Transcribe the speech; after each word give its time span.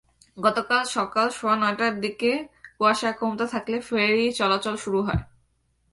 গতকাল 0.37 0.83
সকাল 0.95 1.27
সোয়া 1.29 1.55
নয়টার 1.55 1.93
দিকে 2.01 2.31
কুয়াশা 2.77 3.09
কমতে 3.11 3.45
থাকলে 3.47 3.77
ফেরি 3.81 4.25
চলাচল 4.39 4.75
শুরু 4.75 4.99
হয়। 5.01 5.21